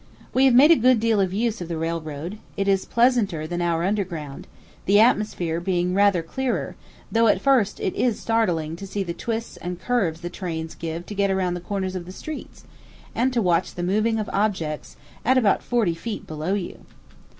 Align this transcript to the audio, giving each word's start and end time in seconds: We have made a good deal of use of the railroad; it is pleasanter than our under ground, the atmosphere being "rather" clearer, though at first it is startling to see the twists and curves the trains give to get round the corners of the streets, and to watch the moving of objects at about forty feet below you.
We 0.33 0.45
have 0.45 0.55
made 0.55 0.71
a 0.71 0.75
good 0.75 0.99
deal 0.99 1.19
of 1.21 1.31
use 1.31 1.61
of 1.61 1.67
the 1.67 1.77
railroad; 1.77 2.39
it 2.57 2.67
is 2.67 2.85
pleasanter 2.85 3.45
than 3.45 3.61
our 3.61 3.83
under 3.83 4.03
ground, 4.03 4.47
the 4.87 4.99
atmosphere 4.99 5.59
being 5.59 5.93
"rather" 5.93 6.23
clearer, 6.23 6.75
though 7.11 7.27
at 7.27 7.39
first 7.39 7.79
it 7.79 7.93
is 7.95 8.19
startling 8.19 8.75
to 8.77 8.87
see 8.87 9.03
the 9.03 9.13
twists 9.13 9.57
and 9.57 9.79
curves 9.79 10.21
the 10.21 10.29
trains 10.31 10.73
give 10.73 11.05
to 11.05 11.13
get 11.13 11.29
round 11.29 11.55
the 11.55 11.61
corners 11.61 11.93
of 11.95 12.07
the 12.07 12.11
streets, 12.11 12.63
and 13.13 13.31
to 13.33 13.43
watch 13.43 13.75
the 13.75 13.83
moving 13.83 14.17
of 14.17 14.27
objects 14.33 14.97
at 15.23 15.37
about 15.37 15.61
forty 15.61 15.93
feet 15.93 16.25
below 16.25 16.55
you. 16.55 16.79